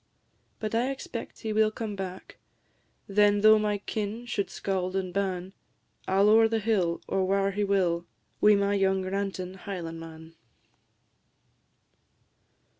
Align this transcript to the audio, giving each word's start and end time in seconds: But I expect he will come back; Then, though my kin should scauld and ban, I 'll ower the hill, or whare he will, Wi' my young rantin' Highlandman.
But 0.59 0.73
I 0.73 0.89
expect 0.89 1.41
he 1.41 1.53
will 1.53 1.69
come 1.69 1.95
back; 1.95 2.39
Then, 3.05 3.41
though 3.41 3.59
my 3.59 3.77
kin 3.77 4.25
should 4.25 4.47
scauld 4.47 4.95
and 4.95 5.13
ban, 5.13 5.53
I 6.07 6.17
'll 6.17 6.29
ower 6.29 6.47
the 6.47 6.57
hill, 6.57 7.01
or 7.07 7.23
whare 7.23 7.51
he 7.51 7.63
will, 7.63 8.07
Wi' 8.41 8.55
my 8.55 8.73
young 8.73 9.03
rantin' 9.03 9.53
Highlandman. 9.59 10.33